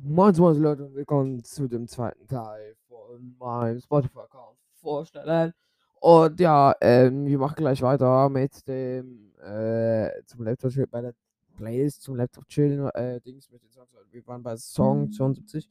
[0.00, 5.52] Moin, moin Leute und willkommen zu dem zweiten Teil von meinem Spotify-Account vorstellen.
[6.00, 11.14] Und ja, ähm, wir machen gleich weiter mit dem äh, zum Laptop bei der
[11.56, 13.90] Playlist zum Laptop chillen äh, Dings mit den Songs.
[14.12, 15.68] Wir waren bei Song 72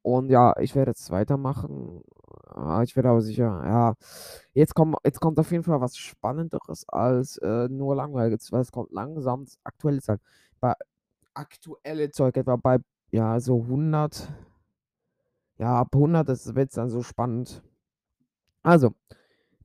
[0.00, 2.02] und ja, ich werde jetzt weitermachen.
[2.48, 3.94] Ah, ich werde aber sicher, ja,
[4.54, 8.72] jetzt kommt jetzt kommt auf jeden Fall was Spannenderes als äh, nur langweiliges, weil es
[8.72, 10.20] kommt langsam das aktuelle Zeug.
[10.60, 10.72] Bei
[11.34, 12.78] aktuelle Zeug etwa bei
[13.10, 14.28] ja, so 100
[15.58, 17.62] ja, ab 100 wird es dann so spannend.
[18.62, 18.94] Also,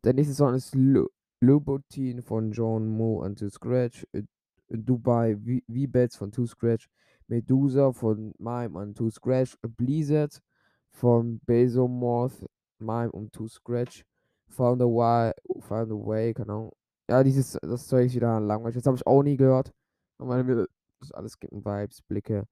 [0.04, 1.08] der nächste Song ist Lo
[1.42, 4.24] Louboutin von John Moe und 2 Scratch, äh,
[4.70, 6.88] Dubai V-Bets von 2 Scratch,
[7.28, 10.40] Medusa von Mime und 2 Scratch, Blizzard
[10.92, 12.46] von Bezomorph,
[12.80, 14.06] Mime und 2 Scratch,
[14.50, 16.72] Found a Way, Found a Way, keine Ahnung.
[17.10, 18.76] Ja, dieses, das Zeug ist wieder langweilig.
[18.76, 19.74] Das habe ich auch nie gehört.
[20.20, 20.44] Aber
[21.00, 22.46] das alles gibt Vibes, Blicke.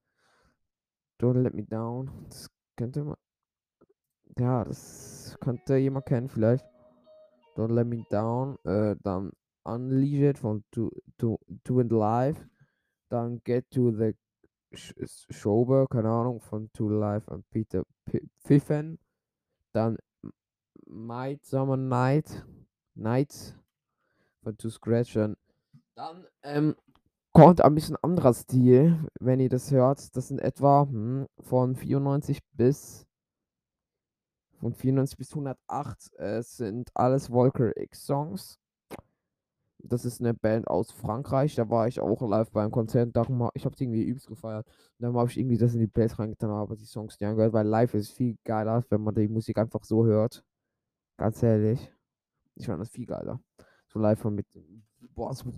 [1.19, 2.09] Don't Let Me Down.
[2.29, 3.15] Das könnte man.
[4.37, 6.65] Ja, das könnte jemand kennen, vielleicht.
[7.55, 8.57] Don't Let Me Down.
[8.63, 9.31] Äh, dann
[9.63, 12.49] Unleashed von Two, Two, Two and Life.
[13.09, 14.13] Dann Get to the
[14.71, 17.83] Shober, keine Ahnung, von Two Life und Peter
[18.39, 18.99] Pfiffen.
[19.73, 19.97] Dann
[20.85, 22.45] Might Summer Night.
[22.95, 23.55] Nights
[24.41, 25.13] von Two Scratch.
[25.95, 26.75] Dann ähm,
[27.33, 30.15] kommt ein bisschen anderer Stil, wenn ihr das hört.
[30.15, 33.05] Das sind etwa hm, von 94 bis
[34.59, 38.59] von 94 bis 108 äh, sind alles Volker X Songs.
[39.81, 41.55] Das ist eine Band aus Frankreich.
[41.55, 43.15] Da war ich auch live beim Konzert.
[43.15, 44.67] Darum, ich habe irgendwie übelst gefeiert.
[44.67, 47.53] Und dann habe ich irgendwie das in die Plays reingetan, aber die Songs die angehört,
[47.53, 50.43] weil live ist viel geiler, wenn man die Musik einfach so hört.
[51.17, 51.91] Ganz ehrlich.
[52.55, 53.39] Ich fand das viel geiler.
[53.87, 54.47] So live mit.
[55.15, 55.53] Boah, so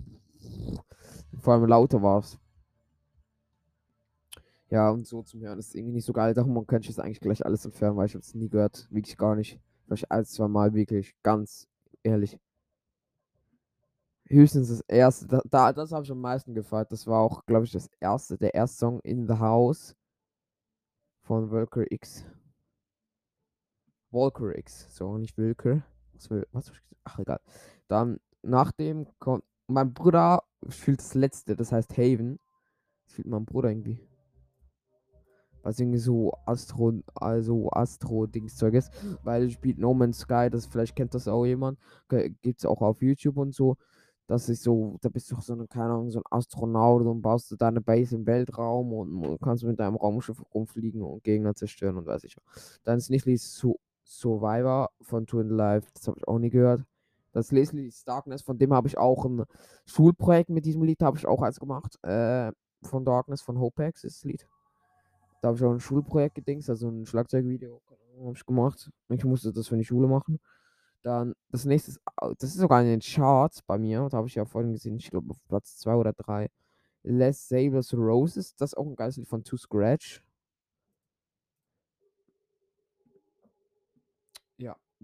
[1.40, 2.38] vor allem lauter war es.
[4.72, 6.32] Ja, und so zum Hören ist irgendwie nicht so geil.
[6.32, 8.88] Darum könnte ich es eigentlich gleich alles entfernen, weil ich es nie gehört.
[8.90, 9.60] Wirklich gar nicht.
[9.84, 11.14] Vielleicht ein, zwei Mal wirklich.
[11.22, 11.68] Ganz
[12.02, 12.38] ehrlich.
[14.28, 15.26] Höchstens das erste.
[15.26, 16.90] Da, da das habe ich am meisten gefeiert.
[16.90, 19.94] Das war auch, glaube ich, das erste, der erste Song in the House
[21.20, 22.24] von Volker X.
[24.10, 24.86] Volker X.
[24.96, 25.82] So, nicht Wilker.
[26.14, 26.72] Was, will, was
[27.04, 27.40] Ach, egal.
[27.88, 32.38] Dann, nachdem kommt mein Bruder spielt das letzte, das heißt Haven.
[33.04, 34.00] Das spielt mein Bruder irgendwie.
[35.62, 38.92] Was irgendwie so Astro, also Astro-Dingszeug ist.
[39.22, 41.78] Weil spielt No Man's Sky, das vielleicht kennt das auch jemand.
[42.08, 43.76] Gibt es auch auf YouTube und so.
[44.28, 47.50] Das ist so, da bist du so eine, keine Ahnung, so ein Astronaut und baust
[47.50, 52.06] du deine Base im Weltraum und kannst mit deinem Raumschiff rumfliegen und Gegner zerstören und
[52.06, 52.36] weiß ich.
[52.84, 56.82] Dann ist nicht so Survivor von Twin Life, das habe ich auch nie gehört.
[57.32, 59.44] Das Leslie's Darkness, von dem habe ich auch ein
[59.86, 61.98] Schulprojekt mit diesem Lied, habe ich auch eins gemacht.
[62.04, 64.46] Äh, von Darkness, von Hopex ist das Lied.
[65.40, 67.80] Da habe ich auch ein Schulprojekt gedingst, also ein Schlagzeugvideo
[68.20, 68.90] habe ich gemacht.
[69.08, 70.38] Ich musste das für die Schule machen.
[71.02, 71.98] Dann das nächste,
[72.38, 75.10] das ist sogar in den Charts bei mir, da habe ich ja vorhin gesehen, ich
[75.10, 76.48] glaube auf Platz 2 oder 3.
[77.02, 80.22] Les Sables Roses, das ist auch ein geiles Lied von Two Scratch.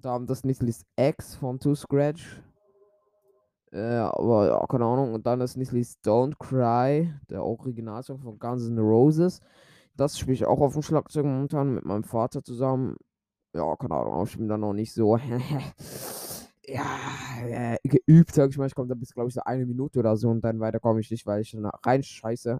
[0.00, 2.40] Dann das ist X von Two Scratch.
[3.72, 5.12] Äh, aber ja, keine Ahnung.
[5.12, 9.40] Und dann das ist Don't Cry, der Originalsong von Guns N' Roses.
[9.96, 12.96] Das spiele ich auch auf dem Schlagzeug momentan mit meinem Vater zusammen.
[13.54, 15.16] Ja, keine Ahnung, aber ich bin da noch nicht so
[16.66, 16.86] ja,
[17.44, 18.66] äh, geübt, sag ich mal.
[18.66, 21.00] Ich komme da bis, glaube ich, so eine Minute oder so und dann weiter komme
[21.00, 22.58] ich nicht, weil ich dann rein scheiße.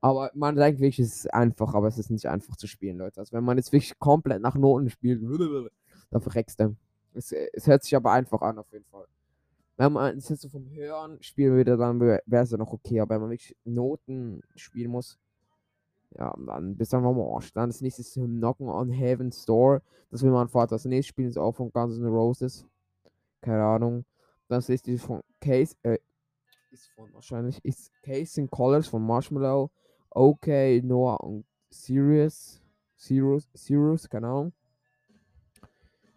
[0.00, 3.20] Aber man denkt wirklich, es ist einfach, aber es ist nicht einfach zu spielen, Leute.
[3.20, 5.20] Also wenn man jetzt wirklich komplett nach Noten spielt,
[6.10, 6.76] dann verreckst du.
[7.14, 9.06] Es, es hört sich aber einfach an, auf jeden Fall.
[9.76, 13.00] Wenn man es jetzt so vom Hören spielen würde, dann wäre es ja noch okay.
[13.00, 15.18] Aber wenn man wirklich Noten spielen muss,
[16.18, 17.52] ja, dann bist du einfach mal Arsch.
[17.52, 19.82] Dann das nächste ist Knocken on Heaven's Door.
[20.10, 20.74] Das will mein Vater.
[20.74, 22.66] Das nächste Spiel ist auch von Guns N' Roses.
[23.40, 24.04] Keine Ahnung.
[24.48, 25.98] Das nächste ist von Case, äh,
[26.70, 29.70] ist von wahrscheinlich, ist Case in Colors von Marshmallow.
[30.10, 32.60] Okay, Noah und Sirius.
[32.96, 34.52] Sirius, Sirius, keine Ahnung.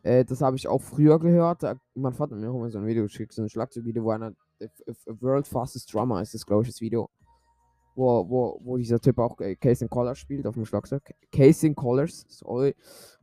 [0.04, 1.64] Äh, das habe ich auch früher gehört.
[1.64, 4.12] Da, mein Vater hat mir auch immer so ein Video geschickt, so ein Schlagzeugvideo, wo
[4.12, 4.34] einer
[5.06, 7.10] World Fastest Drummer ist das, glaube ich, das Video.
[7.96, 11.04] Wo, wo, wo dieser Typ auch äh, Case in Colors spielt auf dem Schlagzeug.
[11.32, 12.76] Case in Colors, sorry.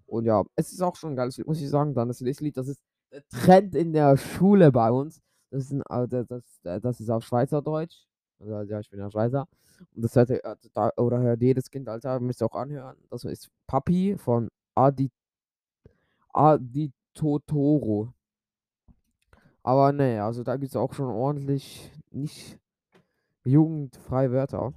[0.06, 1.94] Und ja, es ist auch schon ein geiles Lied, muss ich sagen.
[1.94, 2.80] Dann das nächste Lied, das ist
[3.12, 5.20] der Trend in der Schule bei uns.
[5.50, 6.26] Das ist, ein, das,
[6.62, 8.06] das, das ist auf Schweizerdeutsch.
[8.38, 9.48] Also, ja, ich bin ja Schweizer.
[9.94, 10.30] Und das hört,
[10.96, 12.96] oder hört jedes Kind, Alter, müsst ihr auch anhören.
[13.10, 15.10] Das ist Papi von Adi
[16.32, 18.12] Adi Totoro.
[19.62, 22.58] Aber ne, also da gibt es auch schon ordentlich nicht
[23.44, 24.72] jugendfreie Wörter.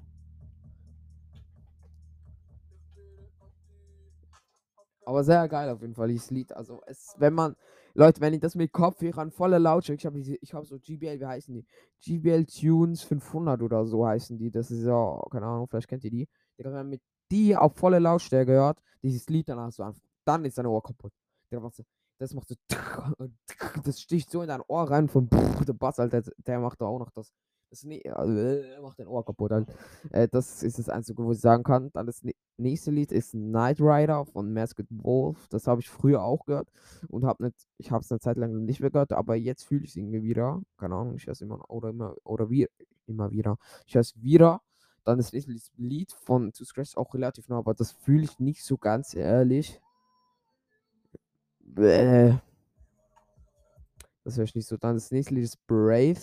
[5.06, 6.54] Aber sehr geil auf jeden Fall, dieses Lied.
[6.54, 7.56] Also, es, wenn man,
[7.94, 11.26] Leute, wenn ich das mit Kopfhörern voller Lautstärke, ich habe ich hab so GBL, wie
[11.26, 11.66] heißen die?
[12.02, 14.50] GBL Tunes 500 oder so heißen die.
[14.52, 16.30] Das ist ja, keine Ahnung, vielleicht kennt ihr die.
[16.58, 17.02] Wenn man mit
[17.32, 19.92] die auf volle Lautstärke hört, dieses Lied dann hast du
[20.26, 21.12] dann ist dein Ohr kaputt.
[21.54, 21.84] Digga, was,
[22.20, 22.56] das macht so,
[23.86, 25.30] das sticht so in dein Ohr rein von,
[25.68, 27.32] der Bass, Alter, der macht da auch noch das
[27.70, 29.68] das ne äh, macht dein Ohr kaputt halt.
[30.12, 31.90] Äh, das ist das Einzige, wo ich sagen kann.
[31.94, 35.48] Dann das nä nächste Lied ist Knight Rider von Masked Wolf.
[35.50, 36.70] Das habe ich früher auch gehört
[37.10, 39.86] und habe nicht ich habe es 'ne Zeit lang nicht mehr gehört, aber jetzt fühle
[39.86, 40.62] ich's irgendwie wieder.
[40.78, 42.68] Keine Ahnung, ich höre es immer oder immer oder wie
[43.08, 43.58] immer wieder.
[43.88, 44.62] Ich höre es wieder.
[45.04, 48.64] Dann das nächste Lied von To Scratch auch relativ neu, aber das fühle ich nicht
[48.64, 49.82] so ganz ehrlich.
[51.64, 52.38] Bäh.
[54.24, 54.78] Das höre ich nicht so.
[54.78, 56.20] Dann das nächste Lied ist Brave.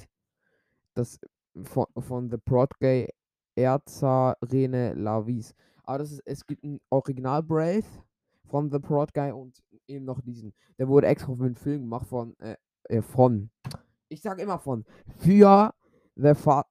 [0.94, 1.18] Das
[1.64, 3.08] von, von The Prod-Gay
[3.56, 5.54] Erzarene Lavis.
[5.84, 7.84] Aber das ist, es gibt ein Original Brave
[8.46, 10.54] von The Prod Guy und eben noch diesen.
[10.78, 13.50] Der wurde extra für einen Film gemacht von, äh, äh, von.
[14.08, 14.84] Ich sag immer von.
[15.18, 15.72] Für
[16.16, 16.66] The Fa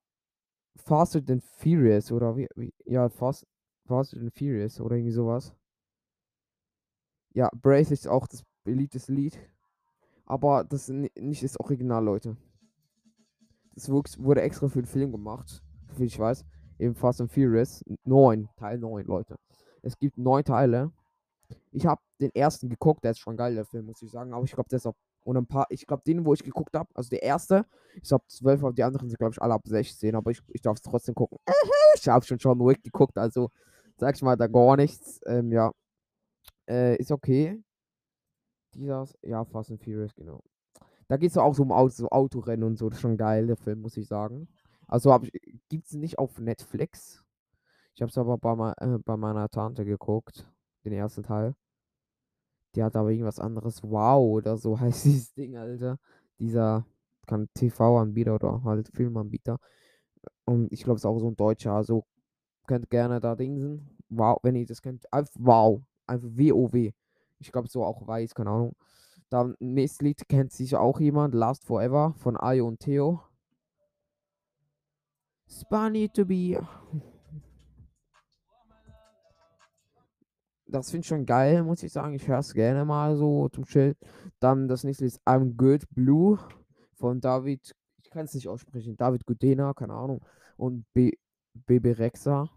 [0.76, 3.46] Faster Than Furious oder wie, wie ja, Fast,
[3.86, 5.54] Faster Than Furious oder irgendwie sowas.
[7.34, 9.40] Ja, Brave ist auch das beliebteste Lied.
[10.26, 12.38] Aber das ist nicht das Original, Leute.
[13.74, 15.64] Das wurde extra für den Film gemacht,
[15.98, 16.46] wie ich weiß.
[16.78, 19.38] Eben Fast and Furious 9, Teil 9, Leute.
[19.82, 20.92] Es gibt neun Teile.
[21.72, 24.34] Ich habe den ersten geguckt, der ist schon geil, der Film, muss ich sagen.
[24.34, 24.96] Aber ich glaube, der ist auch.
[25.24, 27.66] Und ein paar, ich glaube, den, wo ich geguckt habe, also der erste,
[28.02, 30.16] ist ab 12, aber die anderen sind, glaube ich, alle ab 16.
[30.16, 31.38] Aber ich, ich darf es trotzdem gucken.
[31.96, 33.50] ich habe schon John Wick geguckt, also
[33.98, 35.20] sag ich mal da gar nichts.
[35.26, 35.72] Ähm, ja.
[36.68, 37.62] Äh, ist okay.
[38.74, 40.44] Dieser, ja, Fast and Furious, genau.
[41.08, 42.90] Da geht es auch so um Auto, so Autorennen und so.
[42.90, 44.48] Das ist schon geil, der Film, muss ich sagen.
[44.88, 45.18] Also
[45.70, 47.24] gibt es nicht auf Netflix.
[47.96, 50.48] Ich habe es aber bei, äh, bei meiner Tante geguckt,
[50.86, 51.56] den ersten Teil.
[52.76, 53.84] Die hat aber irgendwas anderes.
[53.84, 55.98] Wow, oder so heißt dieses Ding, Alter.
[56.40, 56.86] Dieser
[57.28, 59.60] kann TV-Anbieter oder halt Filmanbieter.
[60.46, 61.74] Und ich glaube, es ist auch so ein deutscher.
[61.74, 62.06] Also
[62.68, 63.98] könnt gerne da dingsen.
[64.10, 65.12] Wow, wenn ihr das kennt.
[65.12, 65.82] Einfach wow.
[66.08, 66.92] Einfach WoW.
[67.40, 68.76] Ich glaube, so auch weiß, keine Ahnung.
[69.30, 73.22] Dann nächstes Lied kennt sicher auch jemand, Last Forever von Ayo und Theo.
[75.48, 76.60] Spunny to be.
[80.68, 82.14] Das finde ich schon geil, muss ich sagen.
[82.14, 83.96] Ich höre es gerne mal so zum Chill.
[84.40, 86.38] Dann das nächste ist I'm Good Blue
[86.94, 87.76] von David.
[88.04, 88.96] Ich kann es nicht aussprechen.
[88.96, 90.24] David Gudena, keine Ahnung.
[90.58, 91.14] Und B
[91.66, 92.50] Baby Rexa.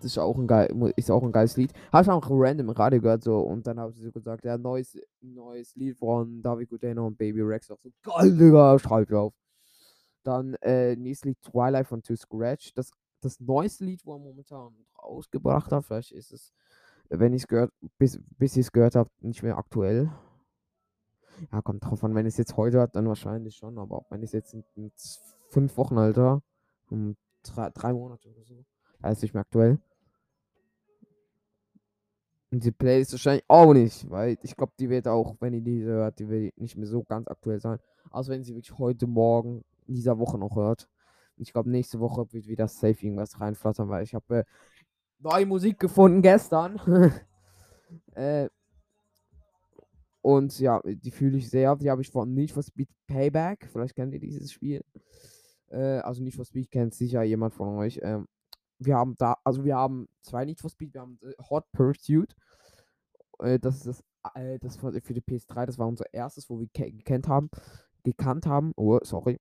[0.00, 1.72] Das ist auch ein, geil, ist auch ein geiles Lied.
[1.92, 4.56] Habe ich auch random im Radio gehört so und dann habe ich so gesagt, ja,
[4.56, 7.70] neues, neues Lied von David Gudena und Baby Rex.
[7.70, 9.34] Auch so, geil, Digga, schreib auf.
[10.22, 12.72] Dann äh, nächstes Lied Twilight von To Scratch.
[12.74, 14.72] Das, das neueste Lied, wo er momentan
[15.02, 15.84] rausgebracht hat.
[15.84, 16.52] Vielleicht ist es,
[17.08, 20.12] wenn ich es gehört, bis, bis ich es gehört habe, nicht mehr aktuell.
[21.52, 24.28] Ja, kommt drauf an, wenn es jetzt heute hat, dann wahrscheinlich schon, aber wenn ich
[24.28, 24.92] es jetzt in, in,
[25.48, 26.42] fünf Wochen, Alter,
[26.90, 28.64] um drei, drei Monate oder so,
[29.00, 29.78] da ist nicht mehr aktuell.
[32.50, 35.90] Und die Playlist wahrscheinlich auch nicht, weil ich glaube, die wird auch, wenn ihr diese
[35.90, 37.78] hört, die wird nicht mehr so ganz aktuell sein.
[38.10, 40.88] Außer wenn sie wirklich heute Morgen in dieser Woche noch hört.
[41.36, 44.44] Ich glaube, nächste Woche wird wieder safe irgendwas reinflattern, weil ich habe äh,
[45.18, 46.80] neue Musik gefunden gestern.
[48.14, 48.48] äh,
[50.22, 51.76] und ja, die fühle ich sehr.
[51.76, 53.68] Die habe ich von Need for Speed Payback.
[53.70, 54.82] Vielleicht kennt ihr dieses Spiel.
[55.68, 58.00] Äh, also Need for Speed kennt sicher jemand von euch.
[58.02, 58.26] Ähm,
[58.78, 62.34] wir haben da, also wir haben zwei Need for Speed, wir haben äh, Hot Pursuit.
[63.40, 64.04] Äh, das ist das,
[64.34, 67.50] äh, das für die PS3, das war unser erstes, wo wir gekannt haben,
[68.04, 68.72] gekannt haben.
[68.76, 69.38] Oh, sorry.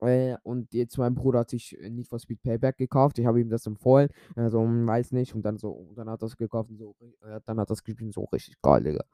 [0.00, 3.18] Äh, und jetzt mein Bruder hat sich Need for Speed Payback gekauft.
[3.18, 4.08] Ich habe ihm das empfohlen.
[4.34, 5.34] Also, weiß nicht.
[5.34, 8.14] Und dann so, und dann hat es gekauft und so, äh, dann hat das gespielt
[8.14, 9.04] so richtig geil, Digga.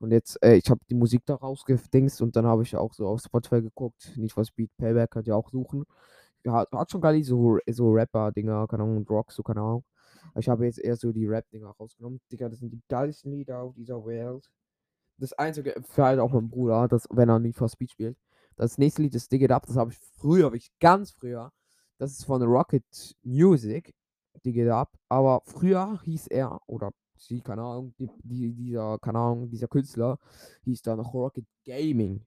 [0.00, 3.06] Und jetzt, äh, ich habe die Musik da rausgedingst und dann habe ich auch so
[3.06, 4.12] auf Spotify geguckt.
[4.16, 5.84] Need for Speed Payback könnt ihr auch suchen
[6.44, 9.84] ja, hat schon geil so, so Rapper-Dinger, keine Ahnung, Rock, so keine Ahnung.
[10.36, 12.20] Ich habe jetzt eher so die Rap-Dinger rausgenommen.
[12.30, 14.50] Digga, das sind die geilsten Lieder auf dieser Welt.
[15.18, 18.18] Das einzige, für halt auch mein Bruder, dass, wenn er Need for Speed spielt.
[18.56, 21.52] Das nächste Lied ist Dig It Up, das habe ich früher, habe ich ganz früher.
[21.98, 22.84] Das ist von Rocket
[23.22, 23.94] Music,
[24.44, 24.92] Dig It Up.
[25.08, 30.18] Aber früher hieß er, oder sie, keine Ahnung, die, die, dieser, keine Ahnung, dieser Künstler
[30.64, 32.24] hieß da noch Rocket Gaming.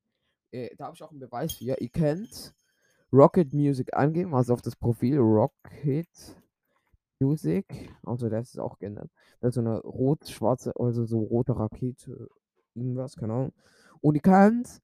[0.51, 1.66] Äh, da habe ich auch einen Beweis für.
[1.66, 2.56] Ihr kennt
[3.12, 6.08] Rocket Music angeben, also auf das Profil Rocket
[7.20, 9.10] Music, also das ist auch geändert.
[9.40, 12.30] Das ist so eine rot-schwarze, also so rote Rakete,
[12.76, 13.54] irgendwas, keine Ahnung.
[14.02, 14.82] Und ihr könnt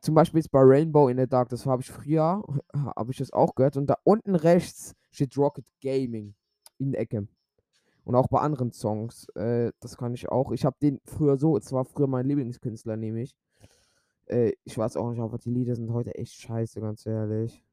[0.00, 2.42] zum Beispiel jetzt bei Rainbow in the Dark, das habe ich früher,
[2.96, 3.76] habe ich das auch gehört.
[3.76, 6.34] Und da unten rechts steht Rocket Gaming
[6.78, 7.26] in der Ecke.
[8.04, 9.28] Und auch bei anderen Songs.
[9.34, 10.52] Äh, das kann ich auch.
[10.52, 13.34] Ich habe den früher so, es war früher mein Lieblingskünstler, nämlich.
[14.26, 17.64] Äh, ich weiß auch nicht, aber die Lieder sind heute echt scheiße, ganz ehrlich.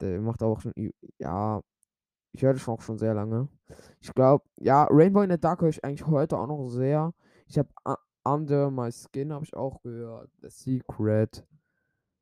[0.00, 0.72] Der macht auch schon,
[1.18, 1.62] ja,
[2.32, 3.48] ich höre das auch schon sehr lange.
[4.00, 7.12] Ich glaube, ja, Rainbow in the Dark höre ich eigentlich heute auch noch sehr.
[7.46, 7.68] Ich habe
[8.24, 10.30] Under My Skin habe ich auch gehört.
[10.40, 11.44] The Secret.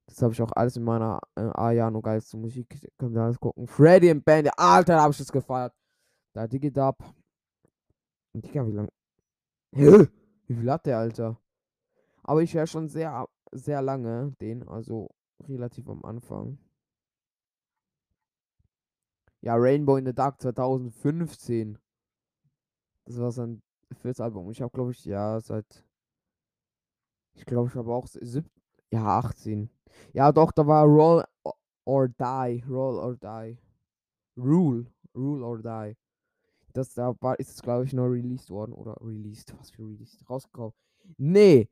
[0.06, 2.90] Das habe ich auch alles in meiner äh, ja, nur geilste Musik.
[2.98, 3.66] Könnt ihr alles gucken.
[3.68, 4.50] Freddy und Band.
[4.56, 5.72] Alter, habe ich das gefeiert.
[6.32, 6.98] Da Digit Up.
[8.32, 8.88] Digga, wie lang?
[9.72, 10.08] Hä?
[10.46, 11.38] Wie viel hat der, Alter?
[12.24, 14.66] Aber ich höre schon sehr, sehr lange den.
[14.66, 15.08] Also
[15.48, 16.58] relativ am Anfang.
[19.42, 21.78] Ja, Rainbow in the Dark 2015.
[23.06, 23.62] Das war sein
[24.00, 24.50] viertes Album.
[24.50, 25.84] Ich habe, glaube ich, ja, seit.
[27.34, 28.44] Ich glaube, ich habe auch sieb,
[28.90, 29.70] ja, 18.
[30.12, 31.24] Ja, doch, da war Roll
[31.84, 32.64] or Die.
[32.68, 33.58] Roll or Die.
[34.36, 34.86] Rule.
[35.14, 35.96] Rule or Die.
[36.72, 38.72] Das da war, ist es, glaube ich, noch released worden.
[38.72, 39.54] Oder released.
[39.58, 40.28] Was für released?
[40.28, 40.72] Rausgekommen.
[41.16, 41.68] Nee.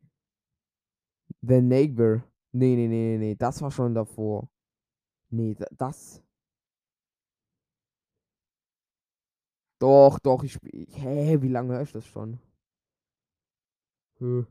[1.42, 2.24] The Neighbor.
[2.52, 3.34] Nee, nee, nee, nee, nee.
[3.36, 4.48] Das war schon davor.
[5.30, 6.22] Nee, das.
[9.78, 10.86] Doch, doch, ich spiele.
[10.90, 12.38] Hä, wie lange höre ich das schon?
[14.18, 14.46] Hm.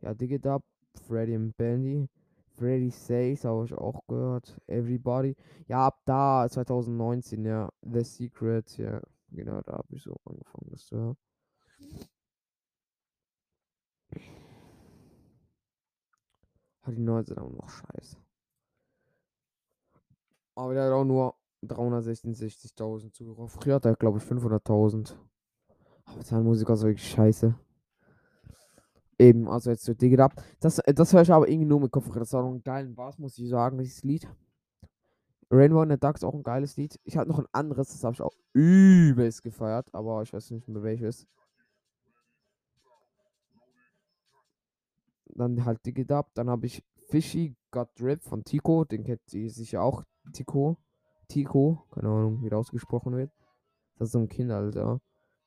[0.00, 0.62] Ja, Dig Up,
[1.06, 2.08] Freddy und Bandy.
[2.56, 4.60] Freddy Says habe ich auch gehört.
[4.66, 5.36] Everybody.
[5.68, 7.70] Ja, ab da, 2019, ja.
[7.82, 9.00] The Secret, ja.
[9.30, 11.16] Genau, da habe ich so angefangen, das zu hören.
[16.82, 18.16] Hat die neue sind auch noch scheiße.
[20.54, 21.34] Aber der hat auch nur
[21.66, 23.48] 366.000 Zuhörer.
[23.48, 25.14] Früher hat er, glaube ich, 500.000.
[26.04, 27.54] Aber sein Musiker ist wirklich scheiße.
[29.18, 30.34] Eben, also jetzt so Dig Up.
[30.60, 32.20] Das, äh, das höre ich aber irgendwie nur mit Kopfhörer.
[32.20, 34.28] Das war noch ein geilen Bass, muss ich sagen, dieses Lied.
[35.50, 36.98] Rainbow in the Dark ist auch ein geiles Lied.
[37.04, 40.68] Ich hatte noch ein anderes, das habe ich auch übelst gefeiert, aber ich weiß nicht
[40.68, 41.26] mehr welches.
[45.26, 46.30] Dann halt Dig Up.
[46.34, 48.84] Dann habe ich Fishy Got Drip von Tico.
[48.84, 50.02] Den kennt ihr sicher auch.
[50.32, 50.78] Tico.
[51.28, 51.84] Tico.
[51.92, 53.30] Keine Ahnung, wie das ausgesprochen wird.
[53.98, 55.00] Das ist so ein Kind, Alter.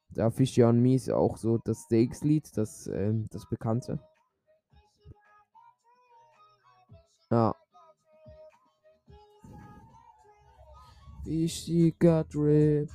[0.10, 4.00] Der Fishy on Me ist auch so das Steaks-Lied, das, ähm, das bekannte.
[7.30, 7.56] Ja.
[11.24, 12.90] Fishy got drip.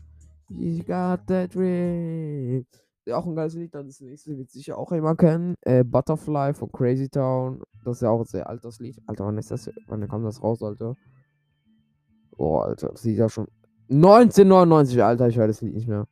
[0.49, 2.67] He got that drip.
[3.07, 3.75] Ja, auch ein geiles Lied.
[3.75, 5.55] Dann das nächste wird sicher auch jemand kennen.
[5.61, 7.63] Äh, Butterfly von Crazy Town.
[7.85, 9.01] Das ist ja auch ein sehr altes Lied.
[9.07, 9.71] Alter, wann ist das?
[9.87, 10.97] Wann kam das raus, Alter?
[12.37, 13.47] Oh, Alter, das sieht ja schon.
[13.91, 16.07] 1999, Alter, ich höre das Lied nicht mehr.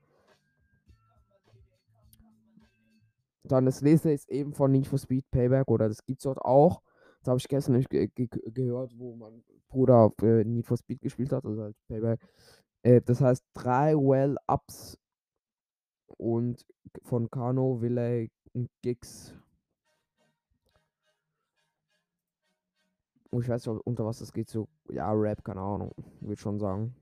[3.45, 6.81] Dann das nächste ist eben von Need for Speed Payback oder das gibt's dort auch.
[7.21, 11.01] Das habe ich gestern nicht ge ge gehört, wo mein Bruder äh, Need for Speed
[11.01, 12.21] gespielt hat, also halt Payback.
[12.83, 14.99] Äh, das heißt drei Well Ups
[16.19, 16.65] und
[17.03, 19.35] von Kano, Villay und Gigs.
[23.41, 26.95] Ich weiß nicht, unter was das geht, so, ja, Rap, keine Ahnung, würde schon sagen.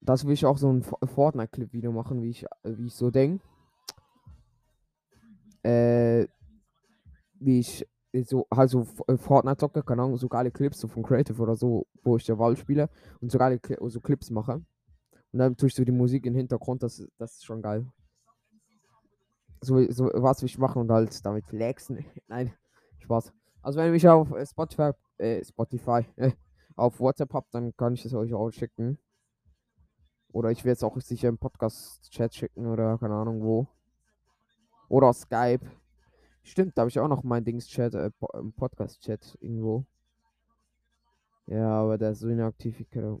[0.00, 3.42] Das will ich auch so ein Fortnite-Clip-Video machen, wie ich, wie ich so denke
[5.66, 6.28] äh,
[7.40, 7.86] wie ich
[8.24, 11.86] so, so äh, Fortnite zocke, keine Ahnung, so geile Clips so von Creative oder so,
[12.02, 12.88] wo ich der Wahl spiele
[13.20, 14.62] und so geile Cl so Clips mache.
[15.32, 17.86] Und dann tue ich so die Musik im Hintergrund, das, das ist schon geil.
[19.60, 22.04] So, so was will ich machen und halt damit flexen.
[22.28, 22.54] Nein,
[23.00, 23.32] Spaß.
[23.66, 26.30] Also wenn ihr mich auf äh, Spotify, äh, Spotify, äh,
[26.76, 28.96] auf WhatsApp habt, dann kann ich es euch auch schicken.
[30.28, 33.66] Oder ich werde es auch sicher im Podcast-Chat schicken oder keine Ahnung wo.
[34.88, 35.66] Oder Skype.
[36.44, 38.10] Stimmt, da habe ich auch noch mein Dings-Chat, äh,
[38.56, 39.84] Podcast-Chat irgendwo.
[41.48, 43.20] Ja, aber der ist so inaktiv, ich kann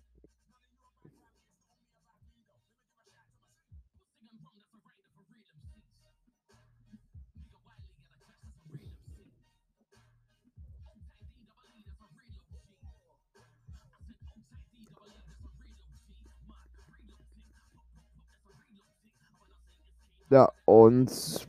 [20.30, 21.46] Ja, und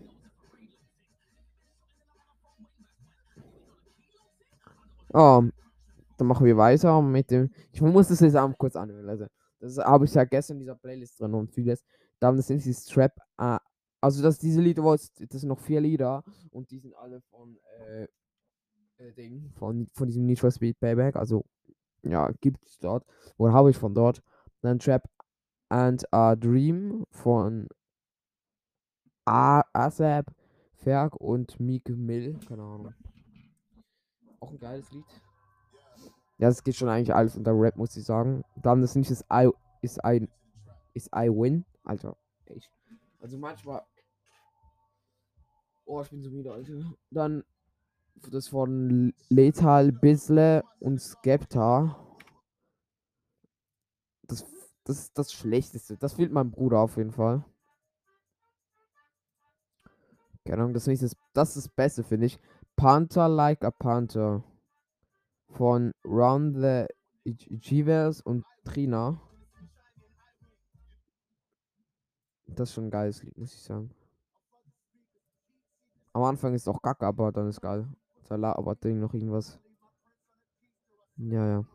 [5.14, 5.42] Oh,
[6.18, 7.52] dann machen wir weiter mit dem.
[7.72, 9.10] Ich muss das jetzt auch kurz anhören.
[9.10, 9.26] Also,
[9.60, 11.84] das habe ich ja gestern in dieser Playlist drin und vieles.
[12.20, 13.14] Dann sind die Strap.
[13.38, 13.58] Äh,
[14.02, 17.58] also, dass diese Lieder, das sind noch vier Lieder und die sind alle von
[17.88, 18.08] äh,
[18.98, 21.16] äh, Ding, von, von diesem Need for Speed Payback.
[21.16, 21.46] Also,
[22.04, 23.06] ja, gibt es dort.
[23.38, 24.22] Oder habe ich von dort?
[24.62, 25.04] Dann Trap
[25.70, 27.68] and a Dream von
[29.28, 30.34] ASAP,
[30.76, 32.40] Ferg und Meek Mill.
[32.48, 32.94] Keine Ahnung.
[34.40, 35.06] Auch ein geiles Lied.
[36.38, 38.44] Ja, es geht schon eigentlich alles unter Rap, muss ich sagen.
[38.62, 39.26] Dann das nächste ist,
[39.82, 40.30] ist ein
[40.94, 41.66] ist I Win.
[41.84, 42.72] Alter, echt.
[43.20, 43.84] Also manchmal.
[45.86, 46.94] Oh, ich bin so müde, Alter.
[47.12, 47.44] Dann
[48.30, 51.96] das von Lethal, Bisle und Skepta.
[54.24, 54.46] Das,
[54.84, 55.98] das ist das Schlechteste.
[55.98, 57.46] Das fehlt meinem Bruder auf jeden Fall.
[60.48, 62.40] Keine Ahnung, das nächste ist, das ist das Beste, finde ich.
[62.78, 64.44] Panther Like a Panther.
[65.50, 66.86] Von Run the
[67.26, 69.20] Givers und Trina.
[72.46, 73.94] Das ist schon ein geiles Lied, muss ich sagen.
[76.14, 77.86] Am Anfang ist auch kacke, aber dann ist geil.
[78.30, 79.60] Da aber Ding noch irgendwas.
[81.18, 81.66] Ja, ja.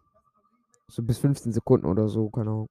[0.88, 2.70] So bis 15 Sekunden oder so, keine Ahnung.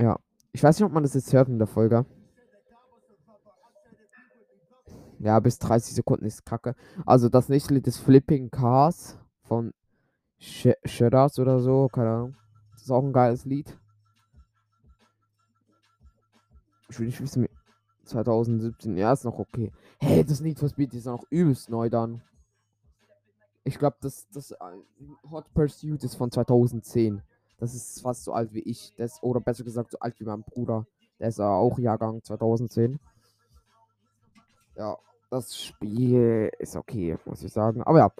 [0.00, 0.18] Ja.
[0.52, 2.04] Ich weiß nicht, ob man das jetzt hört in der Folge.
[5.20, 6.74] Ja, bis 30 Sekunden ist kacke.
[7.04, 9.72] Also das nächste Lied ist Flipping Cars von
[10.38, 12.36] Sh Shadows oder so, keine Ahnung.
[12.72, 13.76] Das ist auch ein geiles Lied.
[16.88, 17.46] Ich will nicht wissen,
[18.04, 19.72] 2017, ja, ist noch okay.
[19.98, 22.22] Hey, das Need for Speed ist noch übelst neu dann.
[23.64, 27.22] Ich glaube, das, das uh, Hot Pursuit ist von 2010.
[27.58, 28.94] Das ist fast so alt wie ich.
[28.96, 30.86] Das, oder besser gesagt, so alt wie mein Bruder.
[31.18, 32.98] Der ist auch Jahrgang 2010.
[34.76, 34.96] Ja,
[35.30, 37.82] das Spiel ist okay, muss ich sagen.
[37.82, 38.12] Aber ja,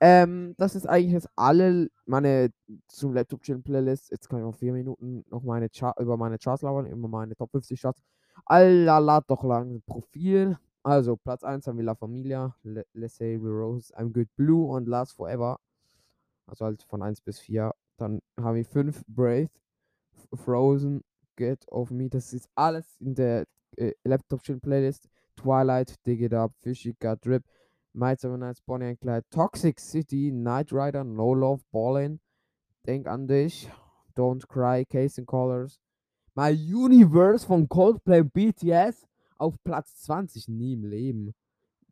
[0.00, 2.50] ähm, das ist eigentlich jetzt alle meine
[2.88, 4.10] zum Laptop Chillen Playlist.
[4.10, 7.36] Jetzt kann ich noch vier Minuten noch meine Char über meine Charts labern, immer meine
[7.36, 8.02] Top 50 Charts.
[8.44, 10.58] Alala, doch lang Profil.
[10.82, 14.70] Also, Platz 1 haben wir La Familia, Le Let's Say We Rose, I'm Good Blue
[14.70, 15.58] und Last Forever.
[16.46, 17.72] Also halt von 1 bis 4.
[17.96, 19.48] Dann haben wir 5 Brave,
[20.32, 21.02] Frozen,
[21.36, 22.08] Get Off Me.
[22.08, 25.08] Das ist alles in der äh, Laptop Chill Playlist.
[25.36, 27.44] Twilight, Dig It Up, Fishy Got Drip,
[27.92, 32.20] Might Seven Nights, Bonnie and Clyde, Toxic City, Night Rider, No Love, Ballin,
[32.86, 33.68] Denk an dich,
[34.14, 35.78] Don't Cry, Case and Colors,
[36.34, 39.06] My Universe von Coldplay BTS
[39.38, 40.48] auf Platz 20.
[40.48, 41.34] Nie im Leben.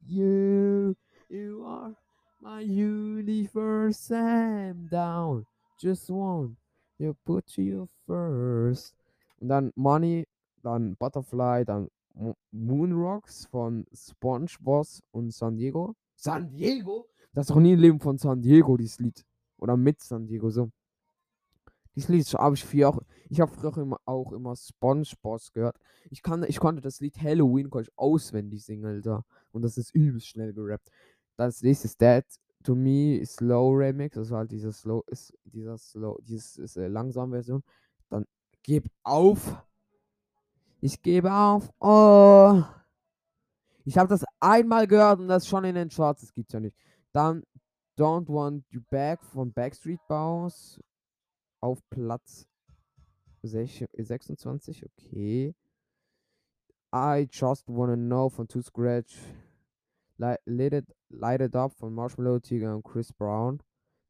[0.06, 0.94] You,
[1.28, 1.96] you are
[2.40, 5.46] my universe, I'm down.
[5.78, 6.56] Just one,
[6.98, 8.94] you put you first.
[9.40, 10.26] Und dann Money,
[10.62, 11.88] dann Butterfly, dann
[12.52, 15.94] Moon Rocks von SpongeBob und San Diego.
[16.16, 17.08] San Diego?
[17.32, 19.24] Das ist doch nie im Leben von San Diego, dieses Lied.
[19.58, 20.70] Oder mit San Diego, so.
[21.96, 23.00] Dieses Lied habe ich früher auch.
[23.28, 25.76] Ich habe früher immer, auch immer SpongeBob gehört.
[26.10, 29.24] Ich, kann, ich konnte das Lied Halloween ich auswendig singen, Alter.
[29.50, 30.88] Und das ist übelst schnell gerappt.
[31.36, 32.24] Das nächste ist Dead
[32.64, 34.16] to Me Slow Remix.
[34.16, 37.62] Das war halt dieser Slow, ist dieser Slow, dieses ist, äh, langsam Version.
[38.10, 38.26] Dann
[38.64, 39.62] Gib auf.
[40.80, 41.70] Ich gebe auf.
[41.80, 42.62] Oh.
[43.84, 46.22] Ich habe das einmal gehört und das schon in den Charts.
[46.22, 46.74] Das gibt's ja nicht.
[47.12, 47.44] Dann
[47.98, 50.80] Don't Want You Back von Backstreet Boys
[51.60, 52.48] auf Platz
[53.42, 55.54] 26, okay.
[56.94, 59.18] I Just Wanna Know von Two Scratch.
[60.16, 63.60] Light It, Light Up von Marshmallow Tiger und Chris Brown.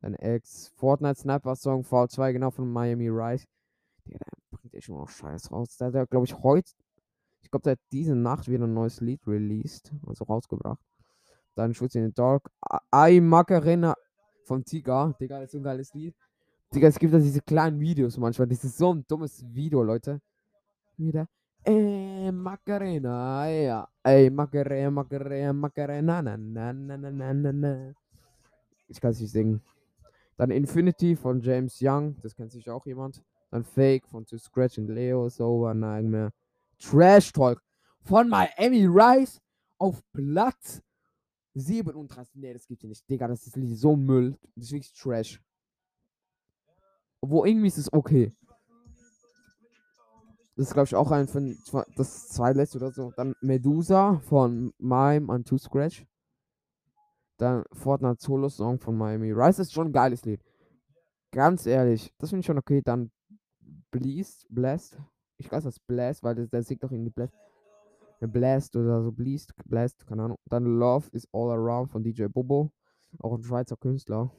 [0.00, 3.44] Dann Ex Fortnite Snapper Song V2, genau von Miami Rice.
[4.06, 4.18] Der,
[4.50, 5.76] bringt echt immer noch Scheiß raus.
[5.78, 6.70] Der hat, glaube ich, heute,
[7.40, 10.80] ich glaube, der hat diese Nacht wieder ein neues Lied released, also rausgebracht.
[11.54, 12.50] Dann Schutz in the Dark.
[12.94, 13.94] I Macarena
[14.44, 15.14] von Tiger.
[15.20, 16.14] Digga, das ist ein geiles Lied.
[16.74, 18.48] Digga, es gibt da diese kleinen Videos manchmal.
[18.48, 20.20] Das ist so ein dummes Video, Leute.
[20.96, 21.28] Wieder.
[21.66, 23.88] Ey, Macarena, ja.
[24.02, 27.94] Ey, Macarena, Macarena, Macarena, na, na, na, na, na, na, na.
[28.86, 29.62] Ich kann es nicht singen.
[30.36, 33.22] Dann Infinity von James Young, das kennt sich auch jemand.
[33.50, 36.32] Dann Fake von To Scratch and Leo, So Nightmare.
[36.78, 37.62] Trash Talk
[38.02, 39.40] von Miami Rice
[39.78, 40.82] auf Platz
[41.54, 42.34] 37.
[42.34, 43.08] Nee, das gibt's nicht.
[43.08, 44.36] Digga, das ist so Müll.
[44.54, 45.40] Das ist wirklich Trash.
[47.22, 48.30] Wo irgendwie ist es okay.
[50.56, 51.56] Das ist, glaube ich, auch ein von
[51.96, 53.12] das zweitletzte oder so.
[53.16, 56.06] Dann Medusa von Mime und Two Scratch.
[57.38, 60.40] Dann Fortnite Solo Song von Miami Rice ist schon ein geiles Lied.
[61.32, 62.80] Ganz ehrlich, das finde ich schon okay.
[62.82, 63.10] Dann
[63.90, 64.98] Blast, Blast.
[65.38, 67.34] Ich weiß das Blast, weil der, der singt doch irgendwie Blast.
[68.20, 70.38] Blast oder so, Blast, Blast, keine Ahnung.
[70.46, 72.70] Dann Love is All Around von DJ Bobo.
[73.18, 74.30] Auch ein Schweizer Künstler.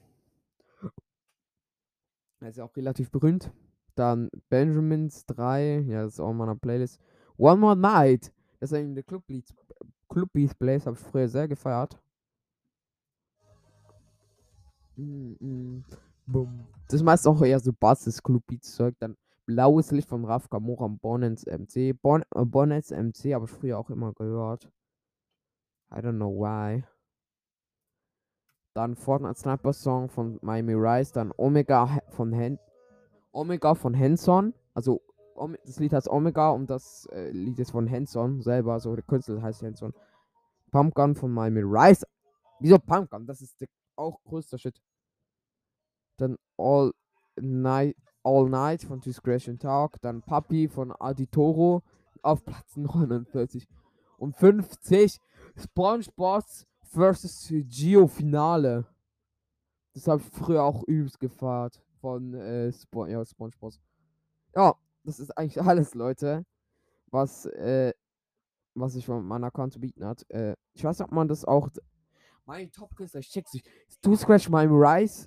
[2.39, 3.51] Er ist ja auch relativ berühmt.
[3.95, 6.99] Dann Benjamins 3, ja, das ist auch in meiner Playlist.
[7.37, 9.53] One More Night, das ist eigentlich der Club-Beats
[10.07, 10.29] Club
[10.59, 11.99] Plays, habe ich früher sehr gefeiert.
[14.95, 15.83] Mm, mm.
[16.87, 18.95] Das ist meist auch eher so Basis Club Beats Zeug.
[18.99, 21.93] Dann Blaues Licht von Raf Kamora Bonnets MC.
[22.01, 24.71] Bon äh, Bonnets MC habe ich früher auch immer gehört.
[25.91, 26.83] I don't know why.
[28.73, 31.11] Dann Fortnite Sniper Song von Miami Rice.
[31.11, 32.59] Dann Omega von Hand
[33.35, 34.53] Omega von Hanson.
[34.73, 35.01] Also
[35.65, 38.79] das Lied heißt Omega und das äh, Lied ist von Hanson selber.
[38.79, 39.93] So der Künstler heißt Hanson.
[40.71, 42.05] Pumpgun von Miami Rice.
[42.59, 43.25] Wieso Pumpgun?
[43.27, 43.67] Das ist der
[43.97, 44.81] auch größter Shit.
[46.17, 46.91] Dann All
[47.37, 49.99] Night, All Night von Discretion Talk.
[50.01, 51.83] Dann Papi von Aditoro
[52.21, 53.67] auf Platz 49.
[54.17, 55.19] Und 50
[55.57, 56.43] SpongeBob
[56.83, 57.53] vs.
[57.67, 58.85] Geo Finale.
[59.93, 61.84] Das habe ich früher auch übelst gefahrt.
[62.05, 63.73] Von äh, Spo ja, SpongeBob.
[64.55, 66.45] Ja, das ist eigentlich alles, Leute.
[67.09, 67.93] Was, äh,
[68.75, 70.23] was ich von meinem Account zu bieten hat.
[70.29, 71.67] Äh, ich weiß nicht, ob man das auch.
[72.45, 73.67] Mein Top-Künstler, ich check's nicht.
[74.03, 75.25] Du Scratch My Rice,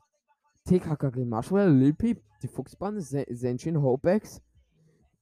[0.67, 1.97] TKKG Marshmallow, Lil
[2.43, 4.41] die Fuchsbande, Se- Senshin, Hopex,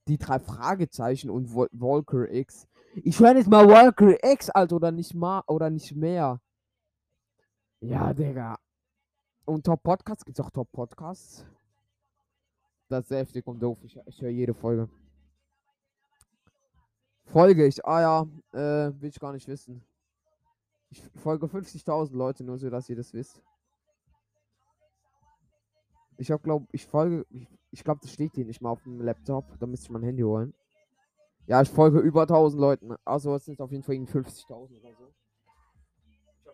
[0.07, 2.67] die drei Fragezeichen und Vol X.
[3.03, 6.39] Ich höre jetzt mal Volker X, Alter, oder nicht mal oder nicht mehr.
[7.79, 8.59] Ja, Digga.
[9.47, 11.45] Und Top Podcasts gibt's auch Top Podcasts.
[12.89, 13.81] Das ist heftig und doof.
[13.81, 14.89] Ich, ich höre jede Folge.
[17.27, 17.83] Folge ich?
[17.85, 19.81] Ah ja, äh, will ich gar nicht wissen.
[20.89, 23.41] Ich folge 50.000 Leute, nur so, dass ihr das wisst.
[26.17, 28.99] Ich hab, glaub, ich folge, ich, ich glaube, das steht hier nicht mal auf dem
[28.99, 29.57] Laptop.
[29.59, 30.53] Da müsste ich mein Handy holen.
[31.45, 32.95] Ja, ich folge über 1000 Leuten.
[33.05, 35.13] Also es sind auf jeden Fall irgendwie 50.000 oder so.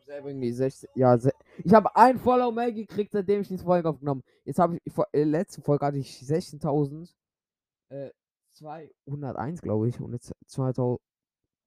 [0.03, 1.17] Habe selber irgendwie 16, ja,
[1.63, 4.23] ich habe ein Follow mehr gekriegt, seitdem ich diese Folge aufgenommen.
[4.43, 7.15] Jetzt habe ich, vor- äh, letzte Folge hatte ich 16.000,
[7.89, 8.09] äh,
[8.51, 9.99] 201, glaube ich.
[10.01, 10.99] Und jetzt 2000,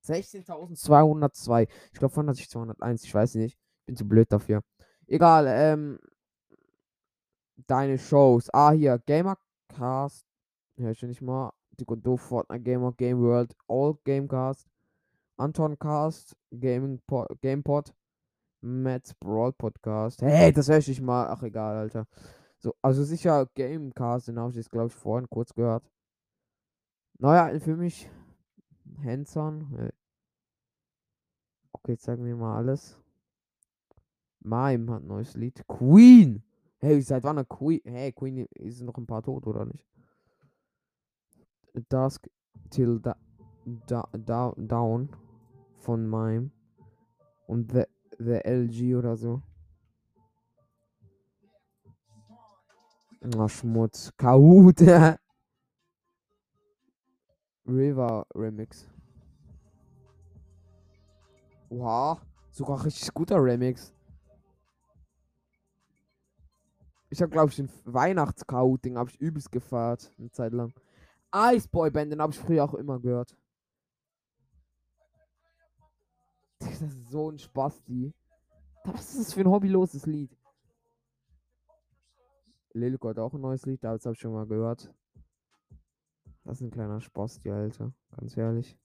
[0.04, 1.66] 16.202.
[1.92, 3.54] Ich glaube, vorhin hatte ich 201, ich weiß nicht.
[3.54, 4.62] Ich bin zu blöd dafür.
[5.06, 5.98] Egal, ähm,
[7.66, 8.50] deine Shows.
[8.52, 10.26] Ah, hier, Gamercast.
[10.76, 11.52] Hör ich nicht mal.
[11.86, 14.66] Und doof, Fortnite Gamer, Game World, All Gamecast,
[15.36, 17.92] Anton Cast, Gaming po GamePod,
[18.60, 20.22] Matt's Brawl Podcast.
[20.22, 21.28] Hey, das höre ich mal.
[21.28, 22.06] Ach, egal, Alter.
[22.58, 25.88] So, also sicher Gamecast, den habe ich jetzt, glaube ich, vorhin kurz gehört.
[27.18, 28.10] Neuer für mich.
[29.04, 29.90] Hanson.
[31.72, 32.98] Okay, zeigen wir mal alles.
[34.40, 35.66] Mime hat ein neues Lied.
[35.66, 36.42] Queen!
[36.78, 37.80] Hey, seit wann eine Queen?
[37.84, 39.86] Hey, Queen ist noch ein paar tot, oder nicht?
[41.88, 42.28] Dusk
[42.70, 43.16] Till da,
[43.86, 45.10] da, da, Down
[45.78, 46.50] von Mime.
[47.46, 47.84] Und The,
[48.18, 49.42] the LG oder so.
[53.36, 54.12] Ah, Schmutz.
[54.16, 54.80] Kahoot.
[57.66, 58.86] River Remix.
[61.68, 62.20] Wow.
[62.50, 63.92] Sogar richtig guter Remix.
[67.10, 68.44] Ich habe, glaube ich, den weihnachts
[68.84, 70.12] ding habe ich übelst gefeiert.
[70.18, 70.72] Eine Zeit lang.
[71.34, 73.36] Iceboy Band, den habe ich früher auch immer gehört.
[76.60, 78.12] Das ist so ein Spasti.
[78.84, 80.36] Was ist das für ein hobbyloses Lied?
[82.72, 84.92] Lilico hat auch ein neues Lied, das habe ich schon mal gehört.
[86.44, 87.92] Das ist ein kleiner Spasti, Alter.
[88.16, 88.78] Ganz ehrlich.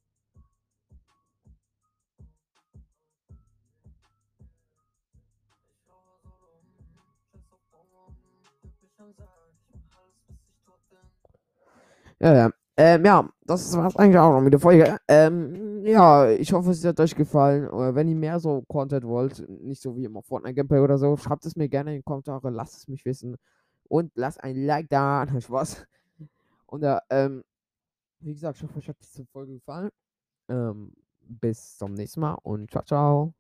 [12.20, 12.61] Ja, ja.
[12.78, 14.98] Ähm, ja, das war's eigentlich auch noch mit der Folge.
[15.08, 17.70] Ähm, ja, ich hoffe, es hat euch gefallen.
[17.70, 21.18] Oder wenn ihr mehr so Content wollt, nicht so wie immer Fortnite Gameplay oder so,
[21.18, 23.36] schreibt es mir gerne in die Kommentare, lasst es mich wissen.
[23.90, 25.26] Und lasst ein Like da.
[25.32, 25.86] Nein, Spaß.
[26.68, 27.44] Und ja, ähm,
[28.22, 29.90] wie gesagt, ich hoffe, euch hat diese Folge gefallen.
[30.50, 33.34] Ähm, bis zum nächsten Mal und ciao, ciao.